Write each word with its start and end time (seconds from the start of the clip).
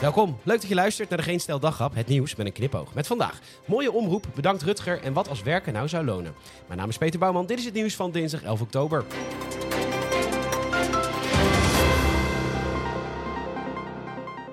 Welkom, 0.00 0.36
leuk 0.42 0.60
dat 0.60 0.68
je 0.68 0.74
luistert 0.74 1.08
naar 1.08 1.18
de 1.18 1.24
Geen 1.24 1.40
Stel 1.40 1.58
Daghap, 1.58 1.94
het 1.94 2.06
nieuws 2.06 2.34
met 2.34 2.46
een 2.46 2.52
knipoog. 2.52 2.94
Met 2.94 3.06
vandaag, 3.06 3.40
mooie 3.64 3.92
omroep, 3.92 4.26
bedankt 4.34 4.62
Rutger 4.62 5.02
en 5.02 5.12
wat 5.12 5.28
als 5.28 5.42
werken 5.42 5.72
nou 5.72 5.88
zou 5.88 6.04
lonen. 6.04 6.34
Mijn 6.66 6.78
naam 6.78 6.88
is 6.88 6.98
Peter 6.98 7.18
Bouwman, 7.18 7.46
dit 7.46 7.58
is 7.58 7.64
het 7.64 7.74
nieuws 7.74 7.94
van 7.94 8.10
dinsdag 8.10 8.42
11 8.42 8.60
oktober. 8.60 9.04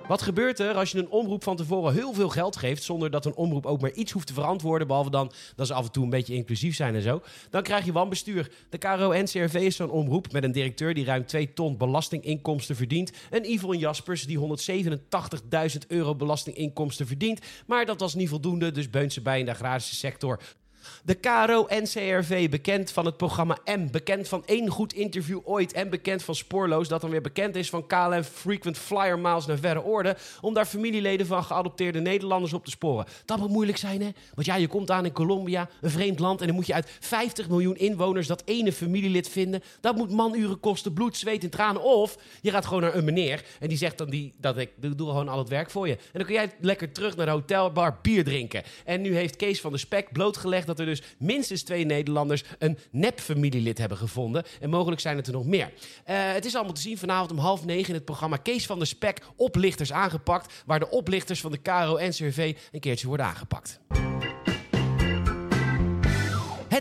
Wat 0.08 0.22
gebeurt 0.22 0.60
er 0.60 0.76
als 0.76 0.92
je 0.92 0.98
een 0.98 1.10
omroep 1.10 1.44
van 1.44 1.56
tevoren 1.56 1.94
heel 1.94 2.14
veel 2.14 2.30
geld 2.30 2.56
geeft, 2.56 2.84
zonder 2.84 3.12
dat 3.12 3.26
een 3.26 3.36
omroep 3.36 3.66
ook 3.66 3.82
maar 3.82 3.92
iets 3.92 4.12
hoeft 4.12 4.28
te 4.28 4.34
verantwoorden, 4.34 4.88
behalve 4.88 5.10
dan 5.10 5.32
dat 5.56 5.68
ze 5.68 5.74
af 5.74 5.86
en 5.86 5.92
toe 5.92 6.04
een 6.04 6.10
beetje 6.10 6.34
inclusief 6.34 6.76
zijn 6.76 6.96
en 6.96 7.02
zo? 7.02 7.22
Dan 7.50 7.64
krijg 7.64 7.86
je 7.86 7.92
wanbestuur. 7.92 8.52
De 8.70 8.78
KRO-NCRV 8.78 9.54
is 9.54 9.76
zo'n 9.76 9.90
omroep 9.90 10.32
met 10.32 10.44
een 10.44 10.52
directeur 10.52 10.94
die 10.94 11.06
ruim 11.06 11.26
2 11.26 11.54
ton 11.54 11.78
belastinginkomsten 11.78 12.76
verdient. 12.76 13.12
Een 13.30 13.52
Yvonne 13.52 13.78
Jaspers 13.78 14.26
die 14.26 14.40
187.000 14.40 15.78
euro 15.88 16.16
belastinginkomsten 16.16 17.08
verdient. 17.08 17.40
Maar 17.68 17.86
dat 17.86 18.00
was 18.00 18.16
niet 18.16 18.30
voldoende, 18.30 18.72
dus 18.72 18.90
beunt 18.90 19.14
ze 19.14 19.22
bij 19.22 19.40
in 19.40 19.46
de 19.46 19.52
agrarische 19.52 19.96
sector. 19.96 20.40
De 21.04 21.14
KRO-NCRV, 21.14 22.50
bekend 22.50 22.92
van 22.92 23.06
het 23.06 23.18
programma 23.18 23.58
M, 23.66 23.88
bekend 23.92 24.28
van 24.28 24.44
één 24.46 24.70
goed 24.70 24.94
interview 24.94 25.40
ooit 25.44 25.74
en 25.74 25.90
bekend 25.90 26.24
van 26.24 26.36
Spoorloos, 26.36 26.88
dat 26.88 27.02
dan 27.02 27.10
weer 27.10 27.22
bekend 27.22 27.56
is 27.56 27.70
van 27.70 27.88
KLM 27.88 28.24
Frequent 28.24 28.78
Flyer 28.78 29.20
Miles 29.20 29.46
naar 29.46 29.58
verre 29.58 29.82
orde, 29.82 30.18
om 30.42 30.54
daar 30.54 30.66
familieleden 30.66 31.26
van 31.26 31.44
geadopteerde 31.44 32.00
Nederlanders 32.00 32.54
op 32.54 32.66
te 32.66 32.72
sporen. 32.72 33.06
Dat 33.26 33.38
moet 33.38 33.50
moeilijk 33.50 33.78
zijn, 33.78 34.02
hè? 34.02 34.10
Want 34.34 34.48
ja, 34.48 34.56
je 34.56 34.68
komt 34.68 34.92
aan 34.92 35.06
in 35.06 35.12
Colombia, 35.12 35.70
een 35.82 35.90
vreemd 35.90 36.20
land, 36.20 36.42
en 36.42 36.48
dan 36.48 36.56
moet 36.56 36.68
je 36.68 36.74
uit 36.74 36.92
50 37.00 37.50
miljoen 37.50 37.76
inwoners 37.76 38.28
dat 38.28 38.42
ene 38.46 38.74
familielid 38.74 39.30
vinden. 39.30 39.64
Dat 39.82 39.96
moet 39.96 40.12
manuren 40.12 40.60
kosten, 40.60 40.94
bloed, 40.94 41.18
zweet 41.18 41.44
en 41.44 41.50
tranen. 41.50 41.82
Of 41.82 42.18
je 42.42 42.52
gaat 42.52 42.66
gewoon 42.66 42.82
naar 42.82 42.96
een 42.96 43.06
meneer 43.06 43.44
en 43.60 43.68
die 43.68 43.78
zegt 43.78 43.98
dan 43.98 44.10
die, 44.10 44.34
dat 44.38 44.58
ik 44.58 44.70
doe 44.78 45.08
gewoon 45.08 45.30
al 45.30 45.38
het 45.38 45.50
werk 45.50 45.72
voor 45.72 45.88
je. 45.88 45.94
En 45.94 46.00
dan 46.12 46.26
kun 46.26 46.34
jij 46.34 46.52
lekker 46.60 46.92
terug 46.92 47.16
naar 47.16 47.26
de 47.26 47.32
hotelbar 47.32 48.00
bier 48.02 48.24
drinken. 48.24 48.64
En 48.86 49.02
nu 49.02 49.16
heeft 49.16 49.36
Kees 49.36 49.62
van 49.62 49.72
de 49.72 49.78
Spek 49.78 50.12
blootgelegd 50.12 50.68
dat 50.68 50.75
dat 50.78 50.88
er 50.88 50.94
dus 50.94 51.02
minstens 51.18 51.64
twee 51.64 51.86
Nederlanders 51.86 52.44
een 52.60 52.78
nep-familielid 52.92 53.78
hebben 53.78 53.98
gevonden. 53.98 54.44
En 54.60 54.70
mogelijk 54.70 55.02
zijn 55.02 55.18
het 55.18 55.28
er 55.28 55.34
nog 55.34 55.46
meer. 55.46 55.66
Uh, 55.66 56.34
het 56.34 56.46
is 56.46 56.56
allemaal 56.56 56.74
te 56.74 56.82
zien 56.82 56.98
vanavond 56.98 57.32
om 57.32 57.38
half 57.38 57.66
negen 57.66 57.88
in 57.88 57.94
het 57.94 58.06
programma 58.06 58.38
Kees 58.38 58.66
van 58.66 58.78
der 58.78 58.88
Spek 58.88 59.22
Oplichters 59.36 59.92
aangepakt. 59.92 60.64
Waar 60.66 60.80
de 60.80 60.90
oplichters 60.90 61.42
van 61.42 61.52
de 61.52 61.58
KRO-NCRV 61.58 62.56
een 62.72 62.80
keertje 62.80 63.08
worden 63.08 63.26
aangepakt. 63.26 63.80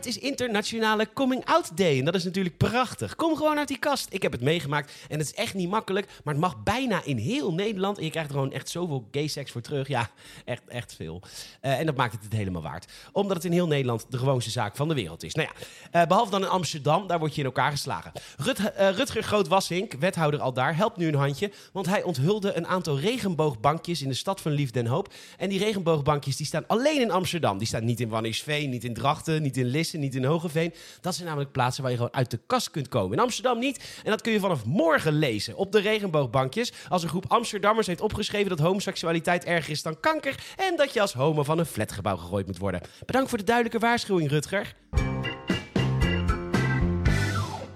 Het 0.05 0.16
is 0.16 0.22
Internationale 0.22 1.08
Coming 1.12 1.44
Out 1.44 1.77
Day. 1.77 1.98
En 1.98 2.05
dat 2.05 2.14
is 2.14 2.24
natuurlijk 2.24 2.56
prachtig. 2.56 3.14
Kom 3.14 3.36
gewoon 3.36 3.58
uit 3.58 3.69
die 3.69 3.78
kast. 3.78 4.06
Ik 4.10 4.22
heb 4.22 4.33
het 4.33 4.41
meegemaakt. 4.41 4.92
En 5.08 5.19
het 5.19 5.27
is 5.27 5.34
echt 5.34 5.55
niet 5.55 5.69
makkelijk. 5.69 6.06
Maar 6.24 6.34
het 6.34 6.42
mag 6.42 6.62
bijna 6.62 7.05
in 7.05 7.16
heel 7.16 7.52
Nederland. 7.52 7.98
En 7.98 8.05
je 8.05 8.10
krijgt 8.10 8.28
er 8.28 8.34
gewoon 8.34 8.52
echt 8.52 8.69
zoveel 8.69 9.08
gay 9.10 9.27
seks 9.27 9.50
voor 9.50 9.60
terug. 9.60 9.88
Ja, 9.88 10.10
echt, 10.44 10.62
echt 10.69 10.94
veel. 10.94 11.22
Uh, 11.62 11.78
en 11.78 11.86
dat 11.86 11.97
maakt 11.97 12.12
het 12.12 12.22
het 12.25 12.32
helemaal 12.32 12.62
waard. 12.62 12.92
Omdat 13.12 13.36
het 13.36 13.44
in 13.44 13.52
heel 13.52 13.66
Nederland 13.66 14.06
de 14.08 14.19
gewoonste 14.19 14.50
zaak 14.50 14.77
van 14.77 14.88
de 14.88 14.94
wereld 14.94 15.22
is. 15.22 15.34
Nou 15.34 15.48
ja, 15.48 16.00
uh, 16.00 16.06
behalve 16.08 16.30
dan 16.30 16.42
in 16.42 16.48
Amsterdam. 16.48 17.06
Daar 17.06 17.19
word 17.19 17.34
je 17.34 17.41
in 17.41 17.47
elkaar 17.47 17.70
geslagen. 17.70 18.12
Rut, 18.36 18.58
uh, 18.58 18.91
Rutger 18.91 19.22
Groot-Wassink, 19.22 19.92
wethouder 19.92 20.41
al 20.41 20.52
daar, 20.52 20.77
helpt 20.77 20.97
nu 20.97 21.08
een 21.08 21.14
handje. 21.14 21.50
Want 21.72 21.86
hij 21.86 22.02
onthulde 22.02 22.56
een 22.56 22.66
aantal 22.66 22.98
regenboogbankjes 22.98 24.02
in 24.02 24.08
de 24.08 24.14
stad 24.14 24.41
van 24.41 24.52
Liefde 24.52 24.78
en 24.78 24.86
Hoop. 24.86 25.12
En 25.36 25.48
die 25.48 25.58
regenboogbankjes 25.58 26.36
die 26.36 26.47
staan 26.47 26.66
alleen 26.66 27.00
in 27.00 27.10
Amsterdam. 27.10 27.58
Die 27.58 27.66
staan 27.66 27.84
niet 27.84 28.00
in 28.00 28.08
Wannersveen, 28.08 28.70
niet 28.70 28.84
in 28.84 28.94
Drachten, 28.94 29.42
niet 29.42 29.56
in 29.56 29.66
Niet 29.98 30.14
in 30.14 30.25
Hogeveen. 30.25 30.75
Dat 31.00 31.14
zijn 31.14 31.27
namelijk 31.27 31.53
plaatsen 31.53 31.83
waar 31.83 31.91
je 31.91 31.97
gewoon 31.97 32.14
uit 32.14 32.31
de 32.31 32.41
kast 32.47 32.70
kunt 32.70 32.89
komen. 32.89 33.17
In 33.17 33.23
Amsterdam 33.23 33.59
niet. 33.59 34.00
En 34.05 34.11
dat 34.11 34.20
kun 34.20 34.33
je 34.33 34.41
vanaf 34.41 34.64
morgen 34.64 35.12
lezen 35.12 35.56
op 35.56 35.73
de 35.73 35.81
regenboogbankjes. 35.81 36.73
Als 36.89 37.03
een 37.03 37.09
groep 37.09 37.25
Amsterdammers 37.28 37.87
heeft 37.87 38.00
opgeschreven 38.00 38.48
dat 38.48 38.59
homoseksualiteit 38.59 39.45
erger 39.45 39.70
is 39.70 39.83
dan 39.83 40.00
kanker. 40.00 40.34
En 40.56 40.77
dat 40.77 40.92
je 40.92 41.00
als 41.00 41.12
homo 41.12 41.42
van 41.42 41.59
een 41.59 41.67
flatgebouw 41.67 42.17
gegooid 42.17 42.47
moet 42.47 42.59
worden. 42.59 42.81
Bedankt 43.06 43.28
voor 43.28 43.39
de 43.39 43.45
duidelijke 43.45 43.78
waarschuwing, 43.78 44.31
Rutger. 44.31 44.75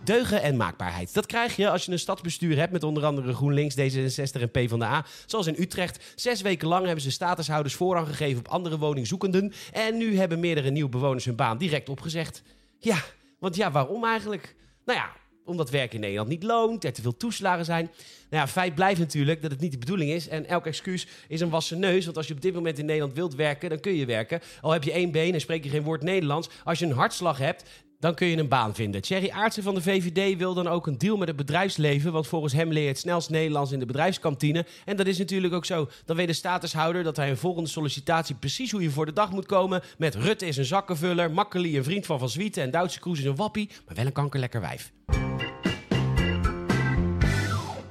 Deugen 0.09 0.43
en 0.43 0.57
maakbaarheid. 0.57 1.15
Dat 1.15 1.27
krijg 1.27 1.57
je 1.57 1.71
als 1.71 1.85
je 1.85 1.93
een 1.93 1.99
stadsbestuur 1.99 2.57
hebt 2.57 2.73
met 2.73 2.83
onder 2.83 3.05
andere 3.05 3.35
GroenLinks, 3.35 3.75
D66 3.75 4.41
en 4.41 4.51
PvdA. 4.51 5.05
Zoals 5.27 5.47
in 5.47 5.57
Utrecht. 5.59 6.13
Zes 6.15 6.41
weken 6.41 6.69
lang 6.69 6.85
hebben 6.85 7.03
ze 7.03 7.11
statushouders 7.11 7.75
voorrang 7.75 8.07
gegeven 8.07 8.39
op 8.39 8.49
andere 8.49 8.79
woningzoekenden. 8.79 9.53
En 9.73 9.97
nu 9.97 10.17
hebben 10.17 10.41
meerdere 10.41 10.71
nieuwe 10.71 10.91
bewoners 10.91 11.25
hun 11.25 11.37
baan 11.37 11.59
direct 11.59 11.89
opgezegd. 11.89 12.43
Ja, 12.79 12.97
want 13.39 13.57
ja, 13.57 13.71
waarom 13.71 14.05
eigenlijk? 14.05 14.55
Nou 14.85 14.99
ja, 14.99 15.13
omdat 15.45 15.71
werk 15.71 15.95
in 15.95 16.01
Nederland 16.01 16.29
niet 16.29 16.43
loont, 16.43 16.85
er 16.85 16.93
te 16.93 17.03
veel 17.03 17.17
toeslagen 17.17 17.65
zijn. 17.65 17.85
Nou 18.31 18.43
ja, 18.43 18.49
feit 18.49 18.75
blijft 18.75 19.01
natuurlijk 19.01 19.43
dat 19.43 19.51
het 19.51 19.61
niet 19.61 19.73
de 19.73 19.79
bedoeling 19.79 20.11
is. 20.11 20.29
En 20.29 20.47
elk 20.47 20.67
excuus 20.67 21.07
is 21.29 21.41
een 21.41 21.51
wassen 21.51 21.79
neus. 21.79 22.05
Want 22.05 22.17
als 22.17 22.27
je 22.27 22.35
op 22.35 22.41
dit 22.41 22.55
moment 22.55 22.79
in 22.79 22.87
Nederland 22.87 23.15
wilt 23.15 23.35
werken, 23.35 23.69
dan 23.69 23.81
kun 23.81 23.95
je 23.95 24.07
werken. 24.07 24.41
Al 24.61 24.71
heb 24.71 24.85
je 24.85 24.93
één 24.93 25.11
been 25.11 25.35
en 25.35 25.41
spreek 25.41 25.65
je 25.65 25.71
geen 25.71 25.83
woord 25.83 26.03
Nederlands. 26.03 26.49
Als 26.65 26.79
je 26.79 26.87
een 26.87 26.93
hartslag 26.93 27.39
hebt, 27.39 27.65
dan 27.99 28.15
kun 28.15 28.27
je 28.27 28.37
een 28.37 28.49
baan 28.49 28.75
vinden. 28.75 29.03
Thierry 29.03 29.31
Aartsen 29.31 29.63
van 29.63 29.75
de 29.75 29.83
VVD 29.83 30.39
wil 30.39 30.55
dan 30.55 30.69
ook 30.69 30.87
een 30.87 30.99
deal 30.99 31.17
met 31.17 31.29
het 31.29 31.37
bedrijfsleven. 31.37 32.13
Want 32.13 32.27
volgens 32.27 32.53
hem 32.53 32.73
leer 32.73 32.83
je 32.83 32.89
het 32.89 32.99
snelst 32.99 33.31
Nederlands 33.31 33.73
in 33.73 33.79
de 33.79 33.87
bedrijfskantine. 33.87 34.67
En 34.85 34.97
dat 34.97 35.07
is 35.07 35.19
natuurlijk 35.19 35.55
ook 35.55 35.65
zo. 35.65 35.89
Dan 36.05 36.17
weet 36.17 36.27
de 36.27 36.33
statushouder 36.33 37.03
dat 37.03 37.17
hij 37.17 37.31
een 37.31 37.37
volgende 37.37 37.69
sollicitatie 37.69 38.35
precies 38.35 38.71
hoe 38.71 38.83
je 38.83 38.91
voor 38.91 39.07
de 39.07 39.13
dag 39.13 39.31
moet 39.31 39.47
komen. 39.47 39.83
Met 39.99 40.15
Rutte 40.15 40.47
is 40.47 40.57
een 40.57 40.65
zakkenvuller, 40.65 41.31
Makkeli 41.31 41.77
een 41.77 41.85
vriend 41.85 42.07
van 42.07 42.19
Van 42.19 42.29
Zwieten 42.29 42.63
en 42.63 42.71
Duitse 42.71 43.01
Kroes 43.01 43.19
is 43.19 43.25
een 43.25 43.37
wappie. 43.37 43.71
Maar 43.87 43.97
wel 43.97 44.07
een 44.07 44.13
kankerlekker 44.13 44.61
wijf. 44.61 44.93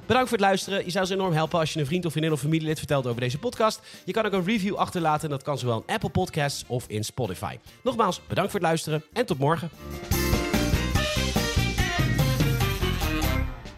Bedankt 0.08 0.28
voor 0.28 0.38
het 0.38 0.46
luisteren. 0.46 0.84
Je 0.84 0.90
zou 0.90 1.06
ze 1.06 1.14
enorm 1.14 1.32
helpen 1.32 1.58
als 1.58 1.72
je 1.72 1.80
een 1.80 1.86
vriend 1.86 2.04
of 2.04 2.10
vriendin 2.10 2.32
of 2.32 2.40
familielid 2.40 2.78
vertelt 2.78 3.06
over 3.06 3.20
deze 3.20 3.38
podcast. 3.38 3.80
Je 4.04 4.12
kan 4.12 4.26
ook 4.26 4.32
een 4.32 4.44
review 4.44 4.74
achterlaten 4.74 5.24
en 5.24 5.30
dat 5.30 5.42
kan 5.42 5.58
zowel 5.58 5.82
in 5.86 5.94
Apple 5.94 6.10
Podcasts 6.10 6.64
of 6.66 6.84
in 6.86 7.04
Spotify. 7.04 7.58
Nogmaals, 7.82 8.20
bedankt 8.28 8.50
voor 8.50 8.60
het 8.60 8.68
luisteren 8.68 9.04
en 9.12 9.26
tot 9.26 9.38
morgen. 9.38 9.70